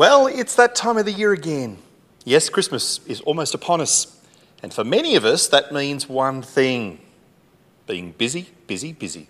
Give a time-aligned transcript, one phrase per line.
[0.00, 1.76] Well, it's that time of the year again.
[2.24, 4.18] Yes, Christmas is almost upon us.
[4.62, 7.02] And for many of us, that means one thing
[7.86, 9.28] being busy, busy, busy.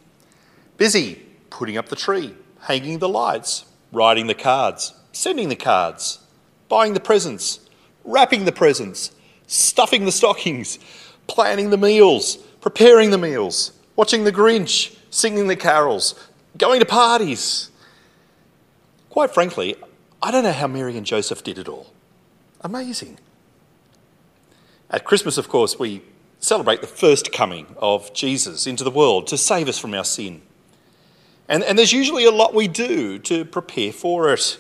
[0.77, 6.21] Busy putting up the tree, hanging the lights, writing the cards, sending the cards,
[6.69, 7.69] buying the presents,
[8.05, 9.11] wrapping the presents,
[9.49, 10.79] stuffing the stockings,
[11.27, 16.15] planning the meals, preparing the meals, watching the Grinch, singing the carols,
[16.57, 17.73] going to parties.
[19.09, 19.75] Quite frankly,
[20.23, 21.93] I don't know how Mary and Joseph did it all.
[22.61, 23.19] Amazing.
[24.91, 26.03] At Christmas, of course, we
[26.41, 30.43] celebrate the first coming of Jesus into the world to save us from our sin.
[31.49, 34.59] And, and there's usually a lot we do to prepare for it.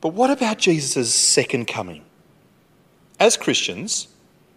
[0.00, 2.04] But what about Jesus' second coming?
[3.18, 4.08] As Christians,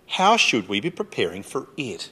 [0.08, 2.12] how should we be preparing for it?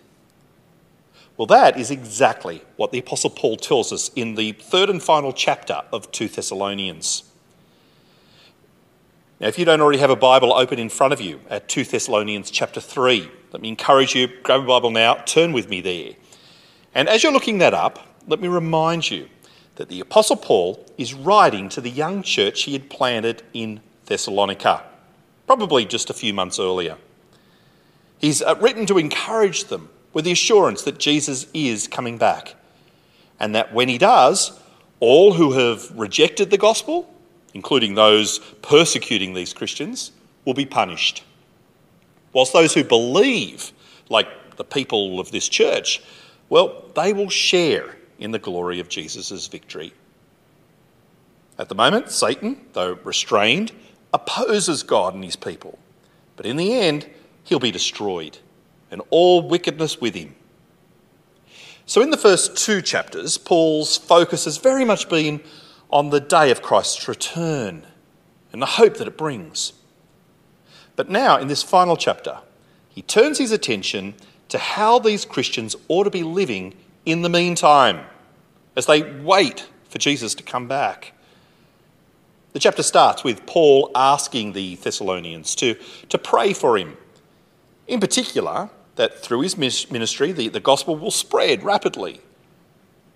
[1.37, 5.33] Well, that is exactly what the Apostle Paul tells us in the third and final
[5.33, 7.24] chapter of 2 Thessalonians.
[9.39, 11.83] Now, if you don't already have a Bible open in front of you at 2
[11.83, 16.13] Thessalonians chapter 3, let me encourage you, grab a Bible now, turn with me there.
[16.93, 19.27] And as you're looking that up, let me remind you
[19.75, 24.83] that the Apostle Paul is writing to the young church he had planted in Thessalonica,
[25.47, 26.97] probably just a few months earlier.
[28.17, 32.55] He's uh, written to encourage them with the assurance that Jesus is coming back,
[33.37, 34.57] and that when he does,
[35.01, 37.13] all who have rejected the gospel
[37.55, 40.11] including those persecuting these Christians,
[40.43, 41.23] will be punished.
[42.33, 43.71] Whilst those who believe,
[44.09, 46.03] like the people of this church,
[46.49, 49.93] well, they will share in the glory of Jesus' victory.
[51.57, 53.71] At the moment, Satan, though restrained,
[54.13, 55.79] opposes God and his people.
[56.35, 57.09] But in the end,
[57.45, 58.37] he'll be destroyed,
[58.91, 60.35] and all wickedness with him.
[61.85, 65.39] So, in the first two chapters, Paul's focus has very much been
[65.89, 67.85] on the day of Christ's return
[68.51, 69.73] and the hope that it brings.
[70.95, 72.39] But now, in this final chapter,
[72.89, 74.15] he turns his attention
[74.49, 76.73] to how these Christians ought to be living
[77.05, 78.05] in the meantime
[78.75, 81.13] as they wait for Jesus to come back.
[82.53, 85.75] The chapter starts with Paul asking the Thessalonians to,
[86.07, 86.95] to pray for him.
[87.87, 92.21] In particular, that through his ministry, the, the gospel will spread rapidly.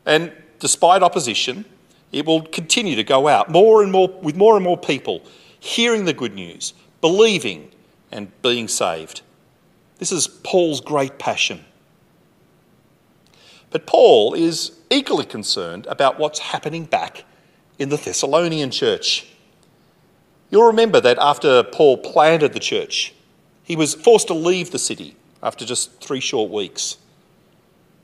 [0.05, 1.65] And despite opposition,
[2.11, 5.23] it will continue to go out more and more with more and more people
[5.59, 7.71] hearing the good news, believing
[8.11, 9.21] and being saved.
[9.97, 11.65] This is Paul's great passion.
[13.71, 17.25] But Paul is equally concerned about what's happening back
[17.77, 19.27] in the Thessalonian church.
[20.49, 23.13] You'll remember that after Paul planted the church,
[23.63, 26.97] he was forced to leave the city after just three short weeks.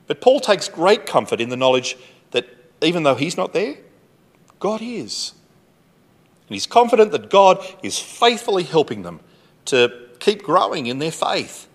[0.06, 1.98] But Paul takes great comfort in the knowledge
[2.32, 2.48] that
[2.82, 3.78] even though he's not there,
[4.60, 5.34] God is.
[6.48, 9.20] And he's confident that God is faithfully helping them
[9.66, 11.68] to keep growing in their faith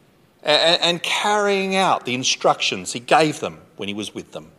[0.43, 4.51] and, carrying out the instructions he gave them when he was with them.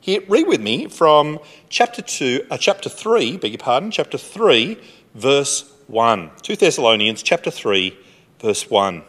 [0.00, 1.38] Here, read with me from
[1.70, 4.76] chapter two, uh, chapter three, beg your pardon, chapter three,
[5.14, 6.30] verse one.
[6.42, 7.96] Two Thessalonians, chapter three,
[8.40, 9.02] verse one.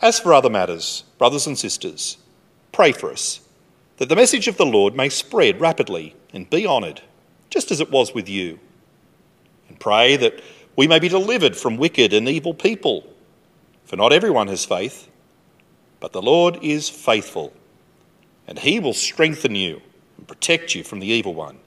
[0.00, 2.18] As for other matters, brothers and sisters,
[2.70, 3.40] pray for us
[3.96, 7.02] that the message of the Lord may spread rapidly and be honoured,
[7.50, 8.58] just as it was with you.
[9.68, 10.40] And pray that
[10.76, 13.04] we may be delivered from wicked and evil people.
[13.84, 15.08] For not everyone has faith,
[16.00, 17.52] but the Lord is faithful,
[18.46, 19.80] and he will strengthen you
[20.18, 21.58] and protect you from the evil one.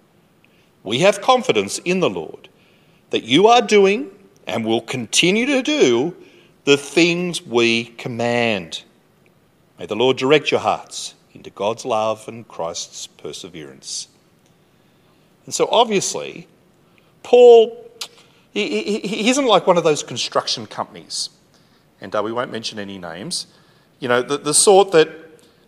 [0.84, 2.50] We have confidence in the Lord
[3.09, 4.12] that you are doing
[4.45, 6.16] and will continue to do
[6.66, 8.84] the things we command.
[9.79, 14.09] May the Lord direct your hearts into God's love and Christ's perseverance.
[15.45, 16.50] And so, obviously,
[17.23, 17.89] Paul,
[18.51, 21.29] he, he, he isn't like one of those construction companies,
[22.01, 23.47] and uh, we won't mention any names,
[24.01, 25.09] you know, the, the sort that,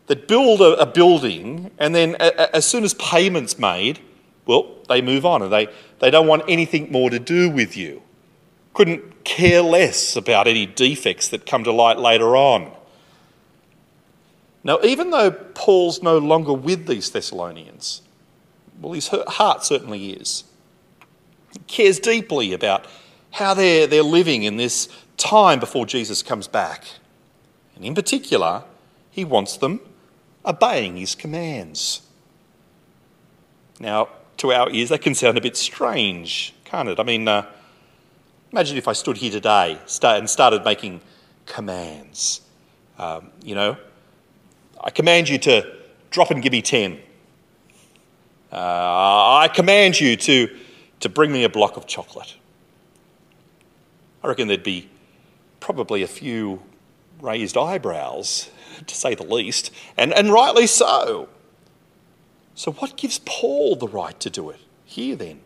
[0.08, 4.00] that build a, a building and then a, a, as soon as payment's made,
[4.46, 5.70] well, they move on and they,
[6.00, 8.02] they don't want anything more to do with you.
[8.74, 12.74] Couldn't care less about any defects that come to light later on.
[14.64, 18.02] Now, even though Paul's no longer with these Thessalonians,
[18.80, 20.44] well, his heart certainly is.
[21.54, 22.86] He cares deeply about
[23.32, 24.88] how they're, they're living in this
[25.18, 26.86] time before Jesus comes back.
[27.76, 28.64] And in particular,
[29.10, 29.82] he wants them
[30.46, 32.02] obeying his commands.
[33.80, 37.00] Now, to our ears, that can sound a bit strange, can't it?
[37.00, 37.46] I mean, uh,
[38.52, 41.02] imagine if I stood here today and started making
[41.46, 42.42] commands.
[42.98, 43.78] Um, you know,
[44.82, 45.76] I command you to
[46.10, 47.00] drop and give me 10.
[48.52, 50.50] Uh, I command you to
[51.02, 52.36] to bring me a block of chocolate.
[54.24, 54.90] I reckon there'd be
[55.60, 56.62] probably a few
[57.20, 58.50] raised eyebrows,
[58.88, 61.28] to say the least, and, and rightly so.
[62.56, 65.42] So, what gives Paul the right to do it here then?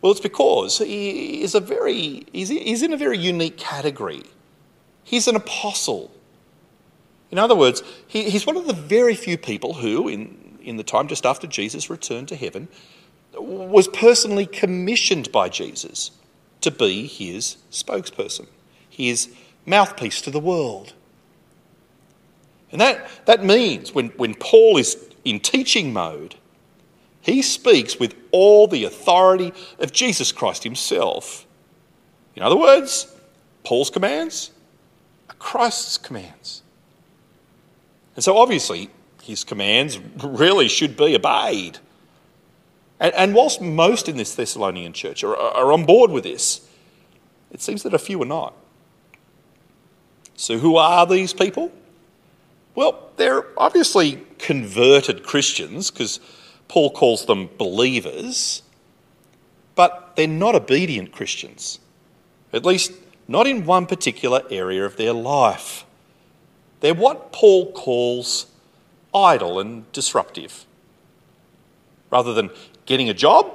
[0.00, 4.22] Well, it's because he is a very, he's in a very unique category.
[5.02, 6.10] He's an apostle.
[7.34, 10.84] In other words, he, he's one of the very few people who, in, in the
[10.84, 12.68] time just after Jesus returned to heaven,
[13.32, 16.12] was personally commissioned by Jesus
[16.60, 18.46] to be his spokesperson,
[18.88, 19.34] his
[19.66, 20.92] mouthpiece to the world.
[22.70, 26.36] And that, that means when, when Paul is in teaching mode,
[27.20, 31.48] he speaks with all the authority of Jesus Christ himself.
[32.36, 33.12] In other words,
[33.64, 34.52] Paul's commands
[35.28, 36.60] are Christ's commands.
[38.14, 38.90] And so obviously,
[39.22, 41.78] his commands really should be obeyed.
[43.00, 46.68] And, and whilst most in this Thessalonian church are, are on board with this,
[47.50, 48.54] it seems that a few are not.
[50.36, 51.72] So, who are these people?
[52.74, 56.18] Well, they're obviously converted Christians because
[56.66, 58.62] Paul calls them believers,
[59.76, 61.78] but they're not obedient Christians,
[62.52, 62.92] at least
[63.28, 65.84] not in one particular area of their life.
[66.80, 68.46] They're what Paul calls
[69.14, 70.64] idle and disruptive.
[72.10, 72.50] Rather than
[72.86, 73.52] getting a job,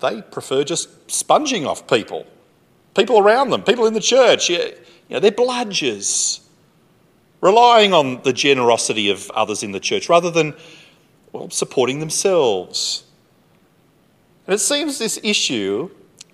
[0.00, 2.26] they prefer just sponging off people,
[2.94, 4.48] people around them, people in the church.
[4.48, 4.74] You
[5.10, 6.40] know, they're bludgers,
[7.40, 10.54] relying on the generosity of others in the church rather than
[11.32, 13.04] well, supporting themselves.
[14.46, 15.90] And it seems this issue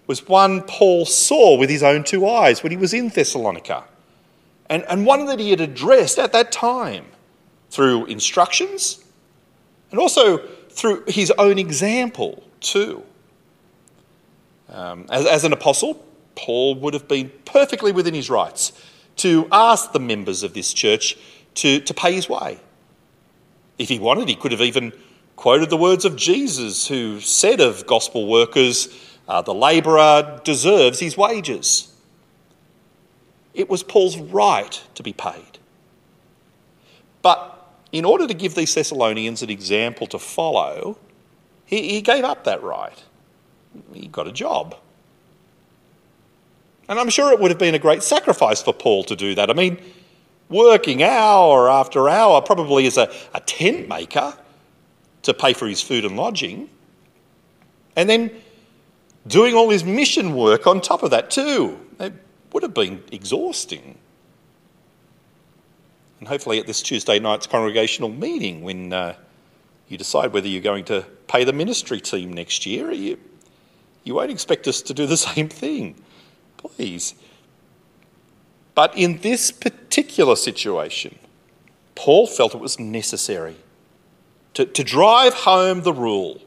[0.07, 3.85] was one Paul saw with his own two eyes when he was in Thessalonica,
[4.75, 7.07] and, and one that he had addressed at that time
[7.71, 9.05] through instructions
[9.91, 10.39] and also
[10.69, 13.05] through his own example, too.
[14.69, 16.05] Um, as, as an apostle,
[16.35, 18.73] Paul would have been perfectly within his rights
[19.17, 21.17] to ask the members of this church
[21.55, 22.59] to, to pay his way
[23.79, 24.93] if he wanted, he could have even
[25.37, 28.89] quoted the words of Jesus, who said of gospel workers,
[29.27, 31.93] uh, the labourer deserves his wages.
[33.55, 35.59] It was Paul's right to be paid.
[37.23, 37.51] But
[37.93, 40.99] in order to give these Thessalonians an example to follow,
[41.65, 43.03] he, he gave up that right.
[43.93, 44.77] He got a job.
[46.89, 49.49] And I'm sure it would have been a great sacrifice for Paul to do that.
[49.49, 49.79] I mean,
[50.49, 54.37] working hour after hour, probably as a, a tent maker
[55.23, 56.69] to pay for his food and lodging,
[57.97, 58.31] and then
[59.27, 61.79] doing all his mission work on top of that too.
[62.55, 63.99] Would have been exhausting.
[66.19, 69.17] And hopefully, at this Tuesday night's congregational meeting, when uh,
[69.89, 73.19] you decide whether you're going to pay the ministry team next year, you,
[74.05, 75.97] you won't expect us to do the same thing.
[76.57, 77.15] Please.
[78.75, 81.19] But in this particular situation,
[81.95, 83.57] Paul felt it was necessary
[84.55, 86.41] to, to drive home the rule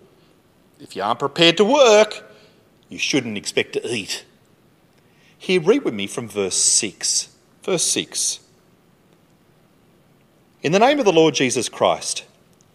[0.80, 2.24] if you aren't prepared to work,
[2.90, 4.26] you shouldn't expect to eat.
[5.38, 7.30] Here, read with me from verse 6.
[7.64, 8.40] Verse 6.
[10.64, 12.26] In the name of the Lord Jesus Christ,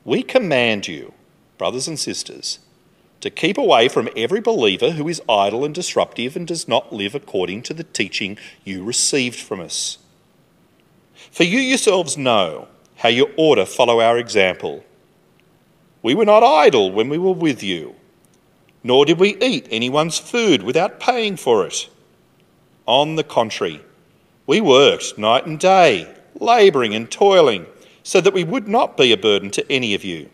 [0.04, 1.12] we command you,
[1.58, 2.60] brothers and sisters,
[3.20, 7.14] to keep away from every believer who is idle and disruptive and does not live
[7.14, 9.98] according to the teaching you received from us.
[11.30, 14.84] For you yourselves know how you ought to follow our example.
[16.02, 17.94] We were not idle when we were with you,
[18.82, 21.88] nor did we eat anyone's food without paying for it.
[22.86, 23.80] On the contrary,
[24.46, 27.66] we worked night and day, labouring and toiling,
[28.02, 30.28] so that we would not be a burden to any of you.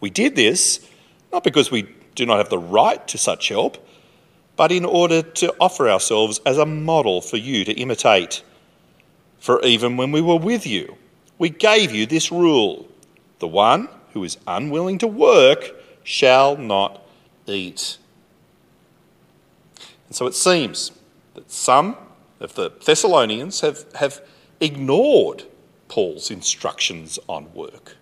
[0.00, 0.86] We did this
[1.32, 3.86] not because we do not have the right to such help,
[4.56, 8.42] but in order to offer ourselves as a model for you to imitate.
[9.38, 10.96] For even when we were with you,
[11.38, 12.88] we gave you this rule
[13.38, 17.06] the one who is unwilling to work shall not
[17.46, 17.98] eat.
[20.08, 20.90] And so it seems
[21.38, 21.96] that some
[22.40, 24.20] of the Thessalonians have, have
[24.58, 25.44] ignored
[25.86, 27.96] Paul's instructions on work.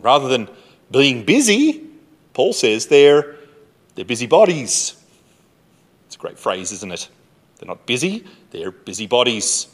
[0.00, 0.48] Rather than
[0.90, 1.86] being busy,
[2.34, 3.36] Paul says they're,
[3.94, 5.00] they're busybodies.
[6.06, 7.08] It's a great phrase, isn't it?
[7.58, 9.68] They're not busy, they're busybodies.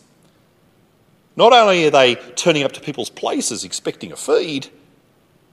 [1.34, 4.68] Not only are they turning up to people's places expecting a feed,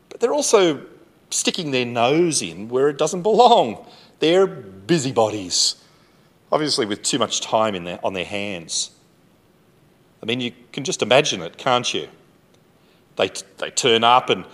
[0.09, 0.85] but they're also
[1.29, 3.85] sticking their nose in where it doesn't belong.
[4.19, 5.75] They're busybodies,
[6.51, 8.91] obviously, with too much time in their, on their hands.
[10.21, 12.07] I mean, you can just imagine it, can't you?
[13.15, 14.45] They, they turn up and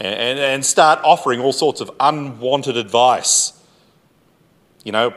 [0.00, 3.52] and, and start offering all sorts of unwanted advice.
[4.82, 5.14] You know,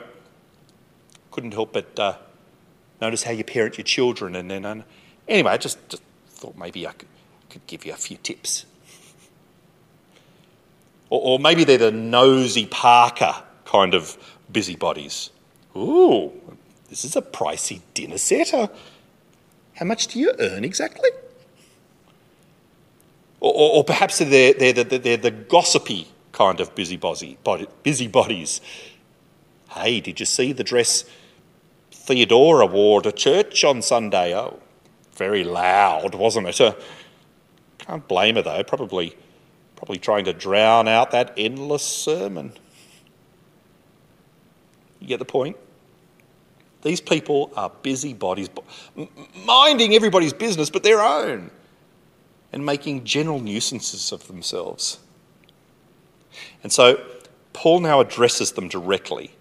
[1.31, 2.17] couldn't help but uh,
[2.99, 4.35] notice how you parent your children.
[4.35, 4.83] And then, uh,
[5.27, 7.07] anyway, I just, just thought maybe I could,
[7.49, 8.65] could give you a few tips.
[11.09, 14.17] Or, or maybe they're the nosy Parker kind of
[14.51, 15.29] busybodies.
[15.75, 16.31] Ooh,
[16.89, 18.53] this is a pricey dinner set.
[18.53, 18.67] Uh,
[19.75, 21.09] how much do you earn exactly?
[23.39, 27.37] Or, or, or perhaps they're, they're, they're, they're, the gossipy kind of busybody,
[27.83, 28.61] busybodies.
[29.71, 31.05] Hey, did you see the dress
[31.91, 34.35] Theodora wore to church on Sunday?
[34.35, 34.59] Oh,
[35.15, 36.61] very loud, wasn't it?
[36.61, 36.73] Uh,
[37.79, 38.63] can't blame her though.
[38.63, 39.15] Probably,
[39.75, 42.53] probably trying to drown out that endless sermon.
[44.99, 45.57] You get the point?
[46.83, 48.49] These people are busybodies,
[49.45, 51.49] minding everybody's business but their own,
[52.51, 54.99] and making general nuisances of themselves.
[56.61, 57.03] And so
[57.53, 59.31] Paul now addresses them directly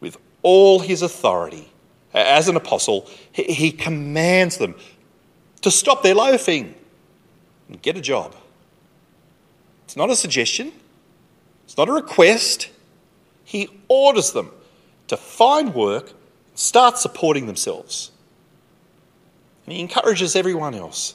[0.00, 1.70] with all his authority.
[2.14, 4.74] As an apostle, he commands them
[5.60, 6.74] to stop their loafing
[7.68, 8.34] and get a job.
[9.84, 10.72] It's not a suggestion,
[11.64, 12.70] it's not a request.
[13.44, 14.50] He orders them
[15.08, 16.14] to find work
[16.54, 18.10] start supporting themselves.
[19.66, 21.14] And he encourages everyone else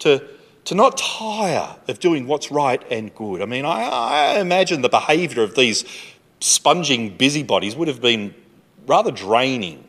[0.00, 0.26] to,
[0.64, 3.42] to not tire of doing what's right and good.
[3.42, 5.84] I mean, I, I imagine the behaviour of these
[6.40, 8.34] sponging busybodies would have been
[8.86, 9.84] rather draining.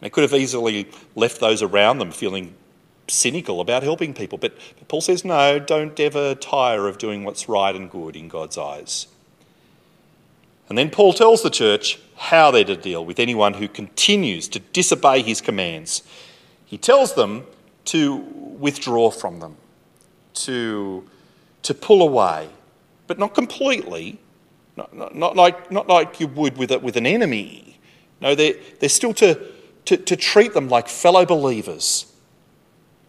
[0.00, 2.54] They could have easily left those around them feeling
[3.08, 4.38] cynical about helping people.
[4.38, 4.56] But
[4.88, 9.06] Paul says, no, don't ever tire of doing what's right and good in God's eyes.
[10.68, 14.58] And then Paul tells the church how they're to deal with anyone who continues to
[14.58, 16.02] disobey his commands.
[16.66, 17.46] He tells them
[17.86, 19.56] to withdraw from them,
[20.34, 21.08] to,
[21.62, 22.50] to pull away,
[23.06, 24.18] but not completely,
[24.76, 27.78] not, not, not like, not like you would with, a, with an enemy.
[28.20, 29.40] No, they're, they're still to,
[29.86, 32.12] to, to treat them like fellow believers,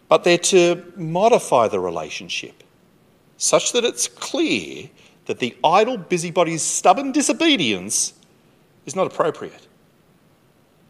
[0.08, 2.64] but they're to modify the relationship
[3.36, 4.88] such that it's clear
[5.26, 8.14] that the idle busybody's stubborn disobedience
[8.86, 9.66] is not appropriate,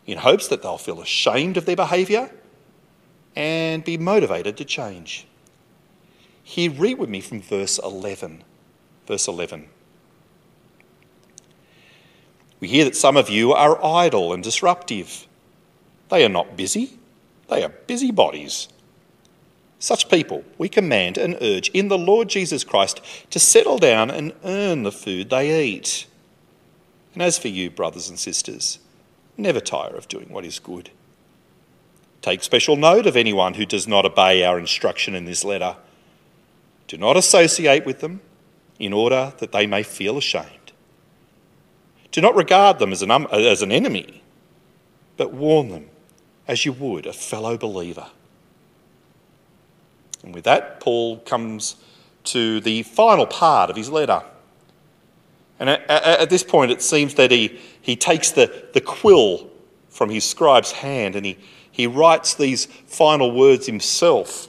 [0.07, 2.31] in hopes that they'll feel ashamed of their behaviour
[3.37, 5.27] and be motivated to change.
[6.43, 8.45] Here, read with me from verse 11.
[9.07, 9.69] Verse 11.
[12.61, 15.27] We hear that some of you are idle and disruptive.
[16.11, 16.99] They are not busy,
[17.49, 18.69] they are busybodies.
[19.79, 24.33] Such people we command and urge in the Lord Jesus Christ to settle down and
[24.45, 26.07] earn the food they eat.
[27.15, 28.79] And as for you, brothers and sisters,
[29.37, 30.91] never tire of doing what is good.
[32.23, 35.77] Take special note of anyone who does not obey our instruction in this letter.
[36.87, 38.21] Do not associate with them
[38.79, 40.73] in order that they may feel ashamed.
[42.13, 44.23] Do not regard them as an, um, as an enemy,
[45.17, 45.89] but warn them
[46.47, 48.09] as you would a fellow believer.
[50.23, 51.77] And with that, Paul comes
[52.25, 54.23] to the final part of his letter.
[55.63, 59.49] And at, at, this point, it seems that he, he takes the, the quill
[59.91, 61.39] from his scribe's hand and he,
[61.71, 64.49] he writes these final words himself,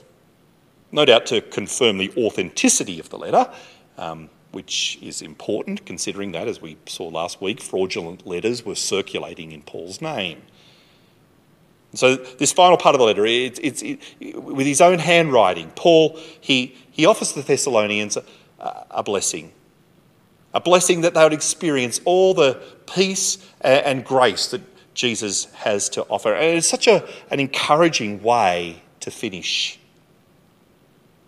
[0.90, 3.48] no doubt to confirm the authenticity of the letter,
[3.96, 9.52] um, which is important considering that, as we saw last week, fraudulent letters were circulating
[9.52, 10.42] in Paul's name.
[11.94, 14.00] So this final part of the letter, it's, it's it,
[14.42, 18.24] with his own handwriting, Paul he he offers the Thessalonians a,
[18.90, 19.52] a, blessing,
[20.54, 24.62] a blessing that they would experience all the peace and, grace that
[24.94, 29.78] Jesus has to offer, and it's such a, an encouraging way to finish.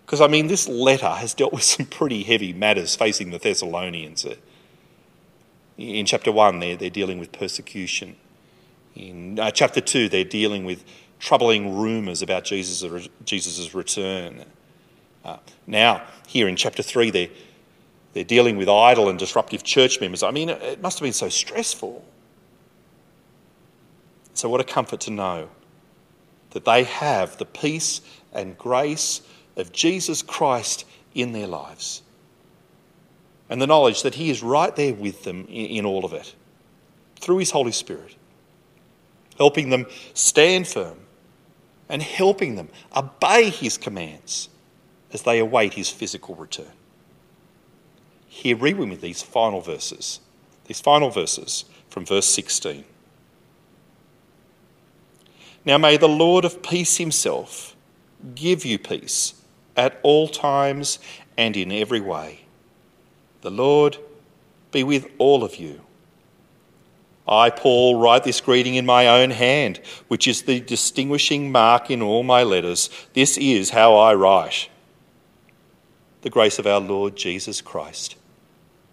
[0.05, 4.25] Because I mean, this letter has dealt with some pretty heavy matters facing the Thessalonians.
[5.77, 8.15] In chapter one, they're, they're dealing with persecution.
[8.95, 10.83] In uh, chapter 2, they're dealing with
[11.19, 14.45] troubling rumours about Jesus' Jesus's return.
[15.23, 17.29] Uh, now, here in chapter 3, they're,
[18.17, 20.23] they're dealing with idle and disruptive church members.
[20.23, 22.03] I mean, it must have been so stressful.
[24.33, 25.49] So, what a comfort to know
[26.51, 28.01] that they have the peace
[28.33, 29.21] and grace
[29.55, 32.01] of Jesus Christ in their lives.
[33.49, 36.33] And the knowledge that He is right there with them in, all of it
[37.17, 38.15] through His Holy Spirit
[39.37, 40.97] helping them stand firm
[41.89, 44.49] and helping them obey his commands
[45.13, 46.65] as they await his physical return.
[48.27, 50.19] Here, read with me these final verses,
[50.65, 52.83] these final verses from verse 16.
[55.65, 57.75] Now may the Lord of peace himself
[58.35, 59.33] give you peace
[59.75, 60.99] at all times
[61.37, 62.45] and in every way.
[63.41, 63.97] The Lord
[64.71, 65.81] be with all of you.
[67.27, 72.01] I, Paul, write this greeting in my own hand, which is the distinguishing mark in
[72.01, 72.89] all my letters.
[73.13, 74.69] This is how I write.
[76.21, 78.15] The grace of our Lord Jesus Christ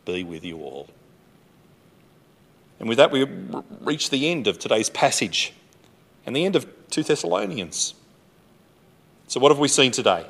[0.05, 0.89] be with you all.
[2.79, 3.25] And with that, we
[3.81, 5.53] reach the end of today's passage
[6.27, 7.95] and the end of 2 Thessalonians.
[9.29, 10.27] So, what have we seen today?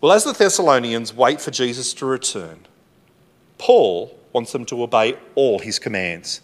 [0.00, 2.60] Well, as the Thessalonians wait for Jesus to return,
[3.58, 6.40] Paul wants them to obey all his commands,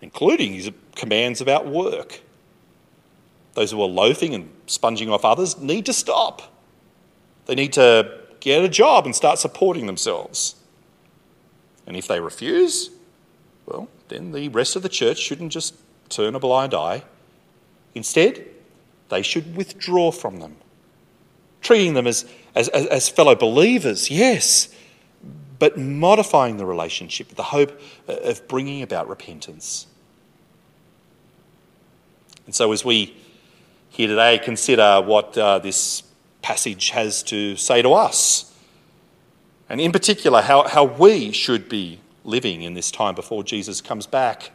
[0.00, 2.20] including his commands about work.
[3.54, 6.55] Those who are loafing and sponging off others need to stop.
[7.46, 10.56] They need to get a job and start supporting themselves.
[11.86, 12.90] And if they refuse,
[13.64, 15.74] well, then the rest of the church shouldn't just
[16.08, 17.04] turn a blind eye.
[17.94, 18.46] Instead,
[19.08, 20.56] they should withdraw from them,
[21.60, 24.68] treating them as, as, as, fellow believers, yes,
[25.58, 29.86] but modifying the relationship with the hope of bringing about repentance.
[32.44, 33.16] And so, as we
[33.90, 36.02] here today consider what uh, this
[36.46, 38.54] passage has to say to us,
[39.68, 44.06] and in particular, how, how we should be living in this time before Jesus comes
[44.06, 44.52] back,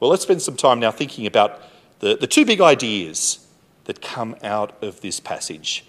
[0.00, 1.62] well, let's spend some time now thinking about
[2.00, 3.46] the, the two big ideas
[3.84, 5.84] that come out of this passage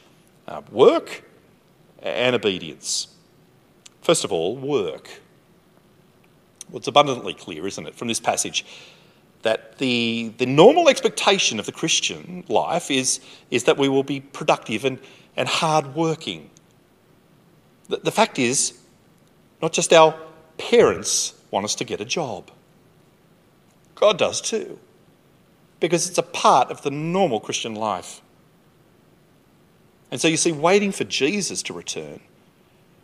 [0.48, 1.24] uh, work
[2.04, 3.08] and obedience.
[4.04, 5.10] First of all, work.
[6.70, 8.64] Well, it's abundantly clear, isn't it, from this passage,
[9.44, 13.20] that the, the normal expectation of the Christian life is,
[13.52, 15.00] is that we will be productive and,
[15.38, 16.50] and hard working.
[17.90, 18.80] The, the fact is,
[19.62, 20.16] not just our
[20.58, 22.52] parents want us to get a job,
[23.96, 24.80] God does too
[25.84, 28.22] because it's a part of the normal Christian life.
[30.10, 32.22] And so you see, waiting for Jesus to return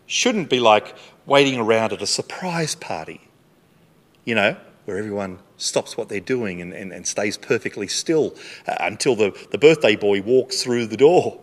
[0.05, 3.19] shouldn't be like waiting around at a surprise party,
[4.23, 4.55] you know,
[4.89, 8.35] where everyone stops what they're doing and, and, and stays perfectly still
[8.67, 11.39] uh, until the, the birthday boy walks through the door.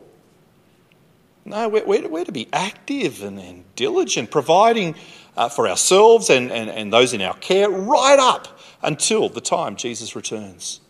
[1.45, 4.97] No, we're, we're, we're to be active and, and diligent, providing
[5.37, 9.77] uh, for ourselves and, and, and those in our care right up until the time
[9.77, 10.81] Jesus returns.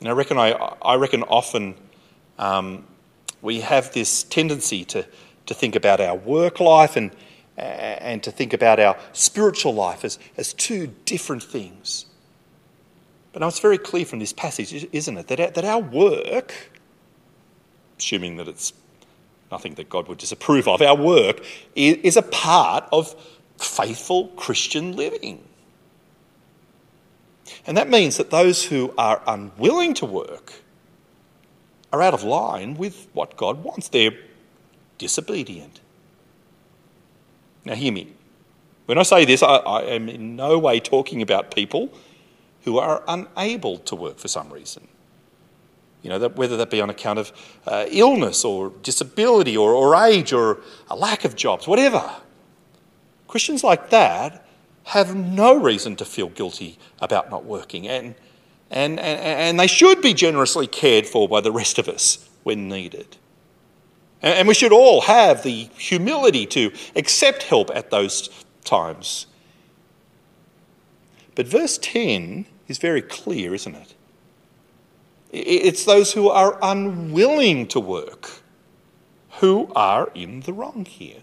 [0.00, 0.50] And I reckon, I,
[0.82, 1.76] I reckon often
[2.36, 2.84] um,
[3.42, 5.06] we have this tendency to,
[5.46, 7.12] to think about our work life and,
[7.58, 12.06] and to think about our spiritual life as, as two different things.
[13.32, 16.54] But now it's very clear from this passage, isn't it, that our, that our work,
[17.98, 18.72] assuming that it's
[19.50, 21.44] nothing that God would disapprove of, our work
[21.74, 23.14] is a part of
[23.58, 25.44] faithful Christian living.
[27.66, 30.54] And that means that those who are unwilling to work
[31.92, 33.88] are out of line with what God wants.
[33.88, 34.16] They're
[34.98, 35.80] disobedient.
[37.64, 38.12] Now, hear me.
[38.86, 41.92] When I say this, I, I, am in no way talking about people
[42.62, 44.88] who are unable to work for some reason.
[46.02, 47.32] You know, that, whether that be on account of
[47.66, 52.16] uh, illness or disability or, or age or a lack of jobs, whatever.
[53.26, 54.46] Christians like that
[54.84, 58.14] have no reason to feel guilty about not working, and,
[58.70, 62.70] and, and, and they should be generously cared for by the rest of us when
[62.70, 63.18] needed.
[64.20, 68.28] And we should all have the humility to accept help at those
[68.64, 69.26] times.
[71.34, 73.94] But verse 10 is very clear, isn't it?
[75.30, 78.42] It's those who are unwilling to work
[79.38, 81.22] who are in the wrong here.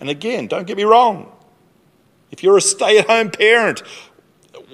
[0.00, 1.30] And again, don't get me wrong.
[2.32, 3.82] If you're a stay at home parent,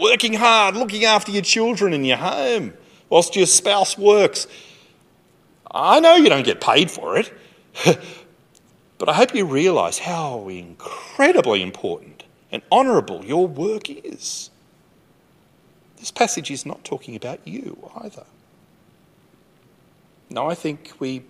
[0.01, 2.73] working hard, looking after your children in your home
[3.11, 4.47] whilst your spouse works,
[5.71, 7.33] I know you don't get paid for it,
[8.99, 14.51] but I hope you realise how incredibly important and honourable your work is.
[15.99, 18.25] This passage is not talking about you either.
[20.31, 21.25] Now, I think we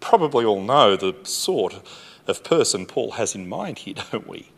[0.00, 1.74] probably all know the sort
[2.26, 4.50] of person Paul has in mind here, don't we?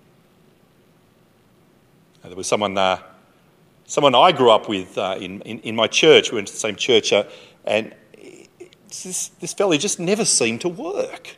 [2.24, 2.98] There was someone, uh,
[3.87, 6.31] someone I grew up with uh, in, in, in, my church.
[6.31, 7.24] We went to the same church, uh,
[7.64, 7.94] and
[8.88, 11.37] this, this fella just never seemed to work.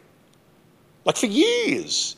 [1.04, 2.16] Like for years.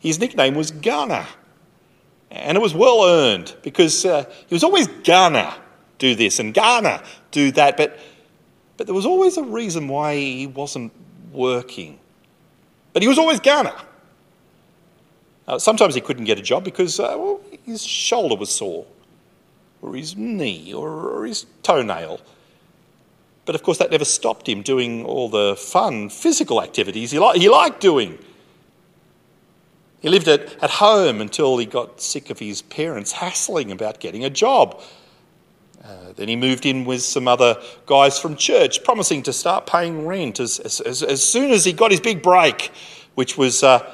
[0.00, 1.26] His nickname was Gunner.
[2.30, 5.54] And it was well earned because uh, he was always gonna
[5.98, 7.76] do this and gonna do that.
[7.76, 7.98] But,
[8.76, 10.92] but there was always a reason why he wasn't
[11.32, 11.98] working.
[12.92, 13.74] But he was always gonna.
[15.46, 18.84] Uh, sometimes he couldn't get a job because uh, well, his shoulder was sore,
[19.80, 22.20] or his knee, or, or his toenail.
[23.48, 27.38] But of course, that never stopped him doing all the fun physical activities he, li-
[27.38, 28.18] he liked doing.
[30.00, 34.22] He lived at, at home until he got sick of his parents hassling about getting
[34.22, 34.78] a job.
[35.82, 37.56] Uh, then he moved in with some other
[37.86, 41.90] guys from church, promising to start paying rent as, as, as soon as he got
[41.90, 42.70] his big break,
[43.14, 43.90] which was uh,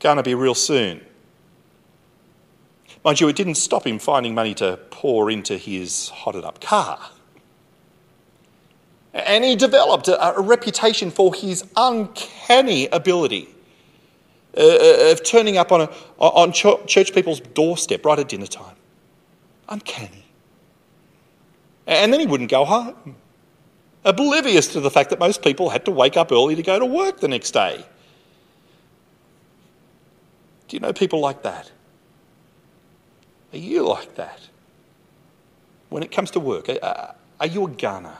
[0.00, 1.02] going to be real soon.
[3.04, 6.98] Mind you, it didn't stop him finding money to pour into his hotted up car.
[9.16, 13.48] And he developed a, a reputation for his uncanny ability
[14.54, 18.76] uh, uh, of turning up on, a, on church people's doorstep right at dinner time.
[19.70, 20.24] Uncanny.
[21.86, 23.16] And then he wouldn't go home,
[24.04, 26.84] oblivious to the fact that most people had to wake up early to go to
[26.84, 27.86] work the next day.
[30.68, 31.70] Do you know people like that?
[33.54, 34.40] Are you like that?
[35.88, 38.18] When it comes to work, are, are you a gunner?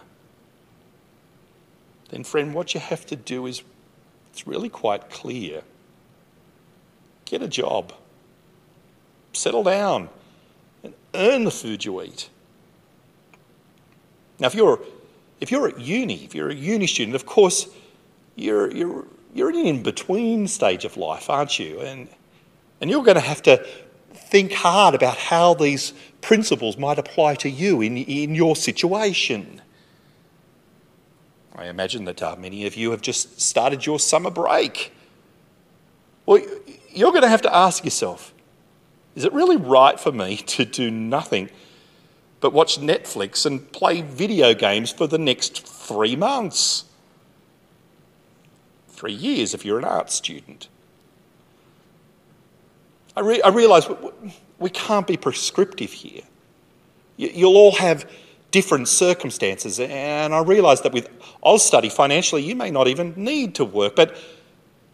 [2.11, 3.63] Then, friend, what you have to do is
[4.31, 5.63] it's really quite clear.
[7.25, 7.93] Get a job,
[9.33, 10.09] settle down,
[10.85, 12.31] and earn the food you eat.
[14.39, 14.81] Now, if you're,
[15.41, 17.69] if you're at uni, if you're a uni student, of course,
[18.37, 21.81] you're, you're, you're in an in between stage of life, aren't you?
[21.81, 22.09] And,
[22.81, 23.67] and you're going to have to
[24.13, 29.61] think hard about how these principles might apply to you in, in your situation.
[31.57, 34.93] I imagine that uh, many of you have just started your summer break.
[36.27, 36.43] Well,
[36.93, 38.33] you're going to have to ask yourself
[39.15, 41.51] is it really right for me to do nothing
[42.41, 46.85] but watch Netflix and play video games for the next three months?
[48.89, 50.69] Three years if you're an art student.
[53.17, 53.89] I, re- I realise
[54.59, 56.23] we can't be prescriptive here.
[57.17, 58.11] You'll all have
[58.57, 61.11] different circumstances, and I realise that with
[61.43, 64.17] Austudy financially, you may not even need to work, but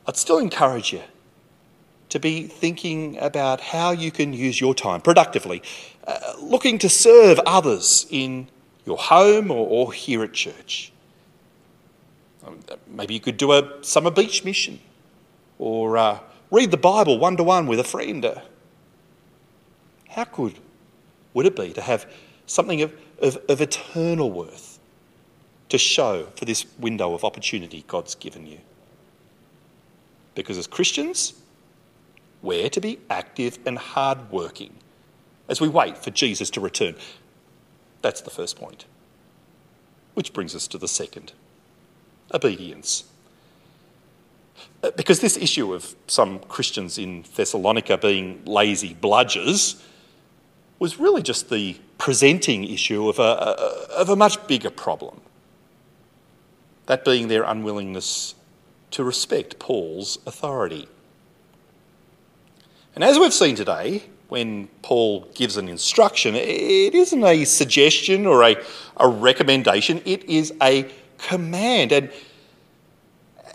[0.05, 1.03] I'd still encourage you
[2.09, 5.62] to be thinking about how you can use your time productively,
[6.09, 8.48] uh, looking to serve others in
[8.85, 10.92] your home or, or here at church.
[12.44, 14.81] Um, maybe you could do a summer beach mission
[15.61, 16.18] or uh,
[16.51, 18.25] read the Bible one to one with a friend.
[18.25, 18.40] Uh,
[20.09, 20.59] how good
[21.33, 22.07] would it be to have
[22.46, 22.92] something of,
[23.23, 24.79] of, of eternal worth
[25.69, 28.59] to show for this window of opportunity God's given you?
[30.35, 31.35] Because as Christians,
[32.43, 34.75] we're to be active and hardworking
[35.49, 36.95] as we wait for Jesus to return.
[38.03, 38.85] That's the first point.
[40.15, 41.33] Which brings us to the second
[42.35, 43.05] obedience.
[44.83, 49.83] Uh, because this issue of some Christians in Thessalonica being lazy bludgers
[50.83, 55.21] was really just the presenting issue of a, of a much bigger problem.
[56.87, 58.35] That being their unwillingness
[58.90, 60.88] to respect Paul's authority.
[62.97, 68.42] And as we've seen today, when Paul gives an instruction, it isn't a suggestion or
[68.42, 68.57] a,
[68.97, 71.92] a recommendation, it is a command.
[71.92, 72.11] And,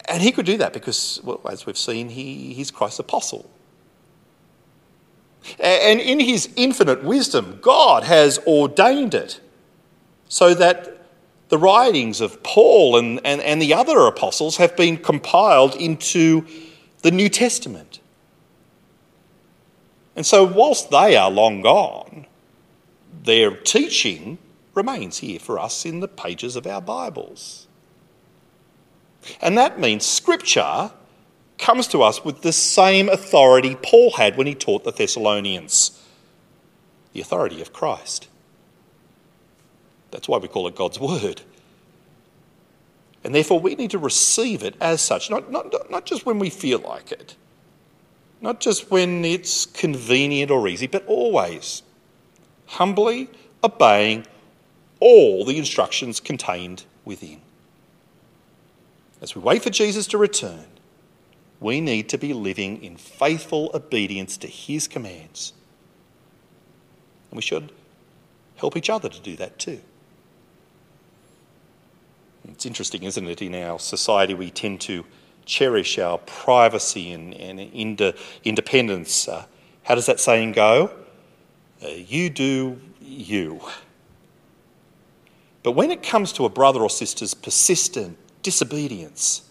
[0.07, 3.49] and he could do that because, well, as we've seen, he, he's Christ's apostle.
[5.59, 9.39] And in his infinite wisdom, God has ordained it
[10.27, 10.97] so that
[11.49, 16.45] the writings of Paul and, and, and the other apostles have been compiled into
[17.01, 17.99] the New Testament.
[20.15, 22.25] And so, whilst they are long gone,
[23.23, 24.39] their teaching
[24.73, 27.67] remains here for us in the pages of our Bibles.
[29.41, 30.91] And that means Scripture
[31.57, 36.03] comes to us with the same authority Paul had when he taught the Thessalonians
[37.13, 38.27] the authority of Christ.
[40.11, 41.41] That's why we call it God's Word.
[43.23, 46.51] And therefore, we need to receive it as such, not, not, not just when we
[46.51, 47.35] feel like it,
[48.39, 51.81] not just when it's convenient or easy, but always
[52.67, 53.29] humbly
[53.63, 54.25] obeying
[54.99, 57.41] all the instructions contained within.
[59.21, 60.65] As we wait for Jesus to return,
[61.59, 65.53] we need to be living in faithful obedience to his commands.
[67.31, 67.71] And we should
[68.57, 69.79] help each other to do that too.
[72.47, 73.41] It's interesting, isn't it?
[73.41, 75.05] In our society, we tend to
[75.45, 79.27] cherish our privacy and, and ind- independence.
[79.27, 79.45] Uh,
[79.83, 80.91] how does that saying go?
[81.83, 83.61] Uh, you do you.
[85.63, 89.43] But when it comes to a brother or sister's persistent disobedience,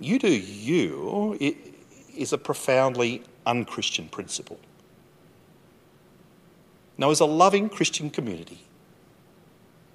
[0.00, 1.56] you do you it
[2.16, 4.58] is a profoundly unchristian principle.
[6.96, 8.60] Now, as a loving Christian community,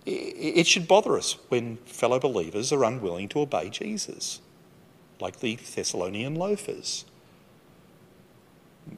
[0.05, 4.41] It should bother us when fellow believers are unwilling to obey Jesus,
[5.19, 7.05] like the Thessalonian loafers.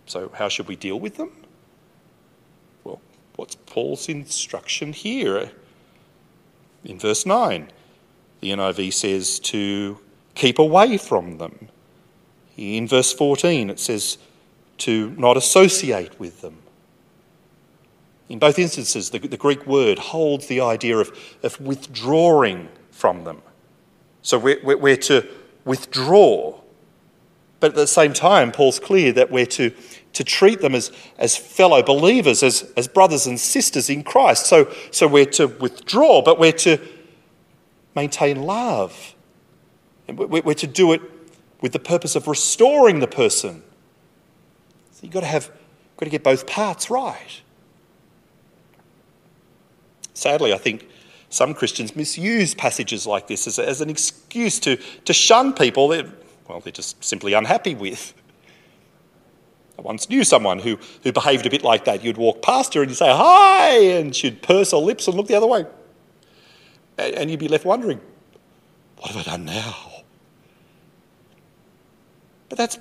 [0.05, 1.31] So, how should we deal with them?
[2.85, 3.01] Well,
[3.35, 5.51] what's Paul's instruction here?
[6.85, 7.71] In verse 9,
[8.39, 9.97] the NIV says to
[10.41, 11.69] keep away from them.
[12.57, 14.17] In verse 14, it says
[14.79, 16.57] to not associate with them.
[18.27, 23.43] In both instances, the, the Greek word holds the idea of, of withdrawing from them.
[24.23, 25.27] So we're, we're to
[25.63, 26.59] withdraw.
[27.59, 29.71] But at the same time, Paul's clear that we're to,
[30.13, 34.47] to treat them as, as fellow believers, as, as brothers and sisters in Christ.
[34.47, 36.79] So, so we're to withdraw, but we're to
[37.93, 39.13] maintain love.
[40.07, 41.01] We're to do it
[41.61, 43.63] with the purpose of restoring the person.
[44.91, 45.51] So you've got to have,
[45.97, 47.41] got to get both parts right.
[50.13, 50.87] Sadly, I think
[51.29, 56.05] some Christians misuse passages like this as, as an excuse to, to shun people that,
[56.47, 58.13] well, they're just simply unhappy with.
[59.79, 62.03] I once knew someone who, who behaved a bit like that.
[62.03, 63.69] You'd walk past her and you'd say, Hi!
[63.69, 65.65] And she'd purse her lips and look the other way.
[66.97, 67.99] And you'd be left wondering,
[68.97, 69.90] What have I done now?
[72.51, 72.79] But that's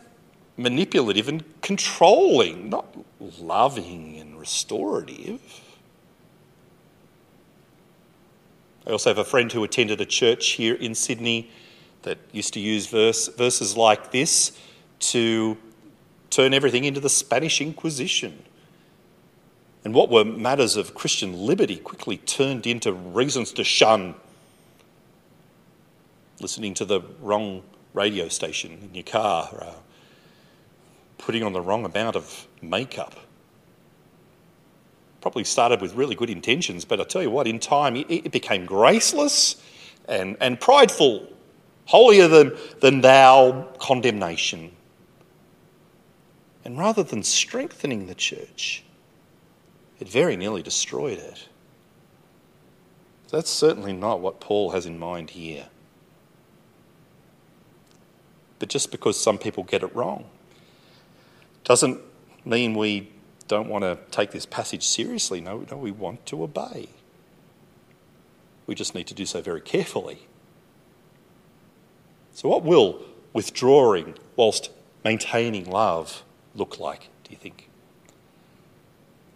[0.56, 2.92] manipulative and controlling, not
[3.38, 5.40] loving and restorative.
[8.84, 11.52] I also have a friend who attended a church here in Sydney
[12.02, 14.58] that used to use verse, verses like this
[14.98, 15.56] to
[16.30, 18.42] turn everything into the Spanish Inquisition.
[19.84, 24.16] And what were matters of Christian liberty quickly turned into reasons to shun
[26.40, 29.74] listening to the wrong radio station in your car, uh,
[31.18, 33.14] putting on the wrong amount of makeup.
[35.20, 38.32] Probably started with really good intentions, but I tell you what, in time it, it
[38.32, 39.62] became graceless
[40.08, 41.28] and, and prideful,
[41.86, 44.72] holier than, than thou condemnation.
[46.64, 48.84] And rather than strengthening the church,
[49.98, 51.48] it very nearly destroyed it.
[53.30, 55.68] That's certainly not what Paul has in mind here.
[58.60, 60.26] But just because some people get it wrong
[61.64, 62.00] doesn't
[62.44, 63.10] mean we
[63.48, 65.40] don't want to take this passage seriously.
[65.40, 66.90] No, no, we want to obey.
[68.66, 70.28] We just need to do so very carefully.
[72.32, 74.70] So, what will withdrawing whilst
[75.04, 76.22] maintaining love
[76.54, 77.68] look like, do you think?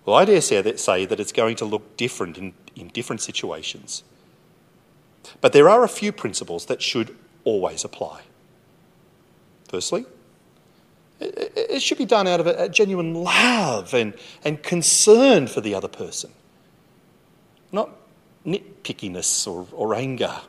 [0.05, 4.05] Well, I dare say that it's going to look different in, in different situations.
[5.41, 8.23] But there are a few principles that should always apply.
[9.69, 10.05] Firstly,
[11.21, 15.89] it should be done out of a genuine love and, and concern for the other
[15.89, 16.31] person,
[17.73, 17.91] not
[18.45, 20.41] nitpickiness or, or anger.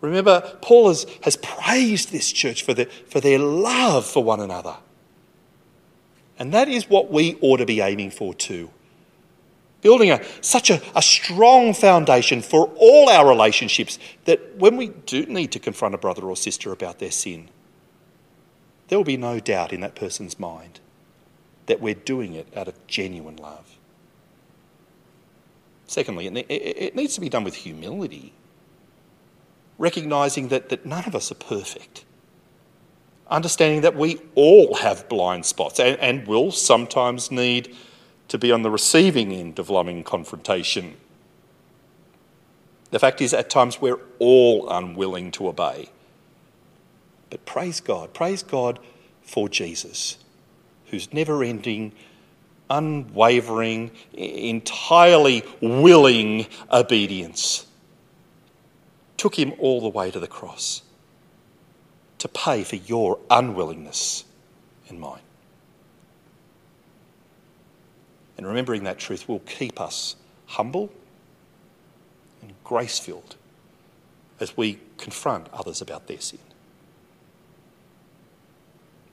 [0.00, 4.76] Remember, Paul has, has praised this church for, the, for their love for one another.
[6.38, 8.70] And that is what we ought to be aiming for too.
[9.80, 15.26] Building a, such a, a strong foundation for all our relationships that when we do
[15.26, 17.48] need to confront a brother or sister about their sin,
[18.88, 20.80] there will be no doubt in that person's mind
[21.66, 23.78] that we're doing it out of genuine love.
[25.86, 28.32] Secondly, it needs to be done with humility,
[29.78, 32.04] recognising that, that none of us are perfect
[33.32, 37.74] understanding that we all have blind spots and, and will sometimes need
[38.28, 40.96] to be on the receiving end of loving confrontation.
[42.90, 45.88] The fact is, at times we're all unwilling to obey.
[47.32, 48.78] But praise God, praise God
[49.22, 50.18] for Jesus,
[50.88, 51.92] who's never ending,
[52.68, 57.66] unwavering, entirely willing obedience
[59.16, 60.82] took him all the way to the cross
[62.18, 64.24] to pay for your unwillingness
[64.90, 65.22] and mine.
[68.36, 70.16] And remembering that truth will keep us
[70.48, 70.92] humble
[72.42, 73.36] and grace filled
[74.38, 76.38] as we confront others about their sin.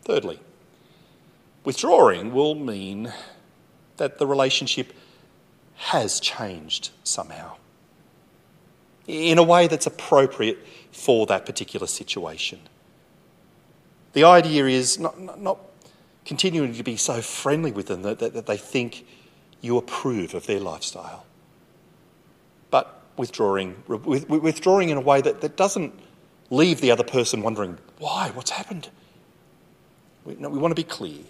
[0.10, 0.40] Thirdly,
[1.64, 3.14] withdrawing will mean
[3.98, 4.92] that the relationship
[5.76, 7.58] has changed somehow
[9.06, 12.60] in a way that's appropriate for that particular situation.
[14.14, 15.60] The idea is not, not, not
[16.26, 19.06] continuing to be so friendly with them that, that, that they think
[19.62, 21.28] you approve of their lifestyle,
[22.72, 25.94] but withdrawing, withdrawing in a way that, that doesn't
[26.50, 28.32] leave the other person wondering, why?
[28.34, 28.90] What's happened?
[30.26, 31.24] We, no, we want to be clear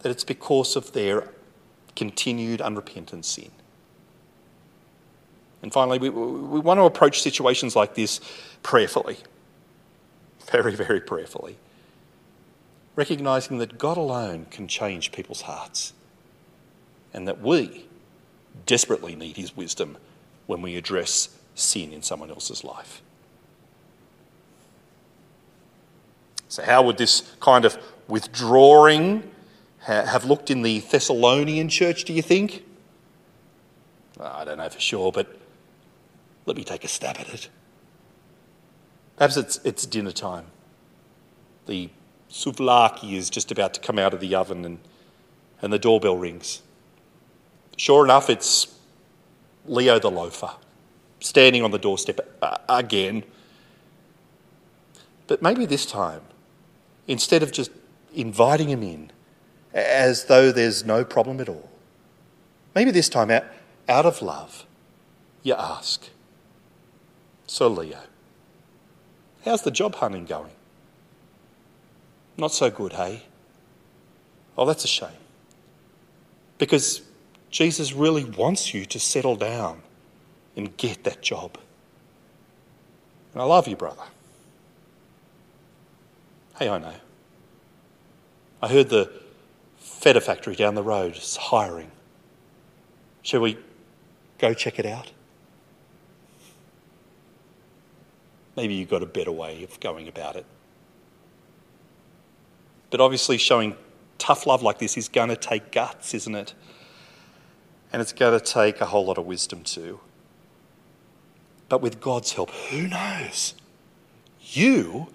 [0.00, 1.28] that it's because of their
[1.96, 3.50] continued unrepentant sin.
[5.62, 8.20] And finally, we, we want to approach situations like this
[8.62, 9.16] prayerfully.
[10.50, 11.56] Very, very prayerfully.
[12.96, 15.94] Recognizing that God alone can change people's hearts
[17.14, 17.86] and that we
[18.66, 19.96] desperately need His wisdom
[20.46, 23.00] when we address sin in someone else's life.
[26.48, 27.78] So, how would this kind of
[28.08, 29.30] withdrawing
[29.84, 32.64] have looked in the Thessalonian church, do you think?
[34.18, 35.38] I don't know for sure, but
[36.46, 37.48] let me take a stab at it.
[39.16, 40.46] Perhaps it's, it's dinner time.
[41.66, 41.90] The
[42.30, 44.78] souvlaki is just about to come out of the oven and,
[45.60, 46.62] and the doorbell rings.
[47.76, 48.78] Sure enough, it's
[49.66, 50.50] Leo the loafer
[51.20, 53.24] standing on the doorstep uh, again.
[55.26, 56.20] But maybe this time,
[57.06, 57.70] instead of just
[58.14, 59.10] inviting him in
[59.72, 61.68] as though there's no problem at all,
[62.74, 63.44] maybe this time, out,
[63.88, 64.66] out of love,
[65.42, 66.08] you ask,
[67.46, 67.98] So, Leo,
[69.44, 70.52] how's the job hunting going?
[72.36, 73.24] Not so good, hey?
[74.56, 75.10] Oh, that's a shame.
[76.58, 77.02] Because
[77.50, 79.82] Jesus really wants you to settle down
[80.56, 81.58] and get that job.
[83.32, 84.04] And I love you, brother.
[86.58, 86.94] Hey, I know.
[88.62, 89.10] I heard the
[89.76, 91.90] Feta factory down the road is hiring.
[93.22, 93.58] Shall we
[94.38, 95.10] go check it out?
[98.56, 100.46] Maybe you've got a better way of going about it.
[102.90, 103.76] But obviously, showing
[104.18, 106.54] tough love like this is going to take guts, isn't it?
[107.92, 110.00] And it's going to take a whole lot of wisdom too.
[111.68, 113.54] But with God's help, who knows?
[114.40, 115.08] You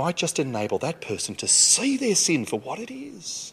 [0.00, 3.52] might just enable that person to see their sin for what it is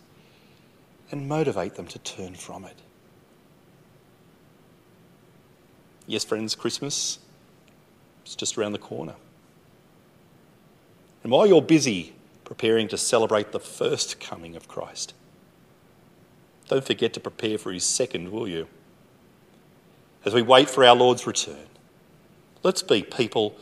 [1.12, 2.78] and motivate them to turn from it.
[6.06, 7.20] Yes, friends, Christmas
[8.26, 9.16] is just around the corner.
[11.22, 12.14] And while you're busy
[12.46, 15.14] preparing to celebrate the first coming of Christ,
[16.70, 18.70] don't forget to prepare for his second, will you?
[20.24, 21.68] As we wait for our Lord's return,
[22.64, 23.58] let's be people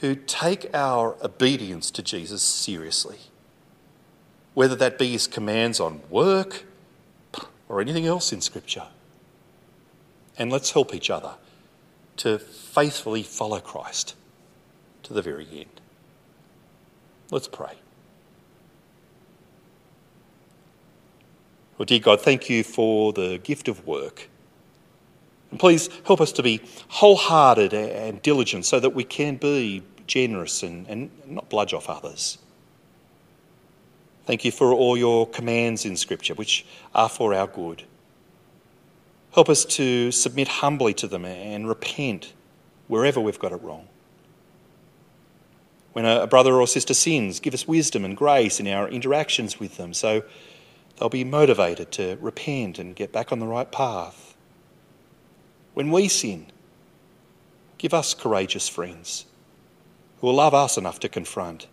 [0.00, 3.18] who take our obedience to Jesus seriously,
[4.54, 6.64] whether that be his commands on work
[7.68, 8.86] or anything else in Scripture.
[10.38, 11.34] And let's help each other
[12.18, 14.14] to faithfully follow Christ
[15.02, 15.80] to the very end.
[17.30, 17.74] Let's pray.
[21.76, 24.28] Well, dear God, thank you for the gift of work.
[25.50, 30.62] And please help us to be wholehearted and diligent so that we can be generous
[30.62, 32.38] and, and not bludge off others.
[34.26, 37.84] Thank you for all your commands in Scripture, which are for our good.
[39.32, 42.32] Help us to submit humbly to them and repent
[42.88, 43.88] wherever we've got it wrong.
[45.92, 49.78] When a brother or sister sins, give us wisdom and grace in our interactions with
[49.78, 50.22] them so
[50.98, 54.27] They'll be motivated to repent and get back on the right path.
[55.78, 56.46] When we sin,
[57.78, 59.26] give us courageous friends
[60.20, 61.68] who will love us enough to confront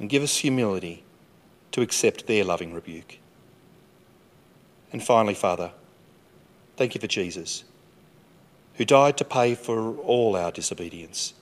[0.00, 1.04] and give us humility
[1.70, 3.18] to accept their loving rebuke.
[4.92, 5.70] And finally, Father,
[6.76, 7.62] thank you for Jesus,
[8.74, 11.32] who died to pay for all our disobedience,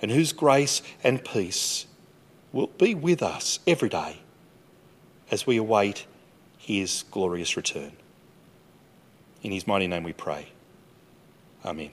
[0.00, 1.86] and whose grace and peace
[2.52, 4.20] will be with us every day
[5.32, 6.06] as we await
[6.58, 7.96] his glorious return.
[9.42, 10.48] In his mighty name we pray.
[11.64, 11.90] Amen.